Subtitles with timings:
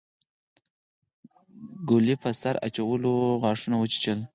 [1.89, 3.11] ګلي په سر اچولو
[3.41, 4.19] غاښونه وچيچل.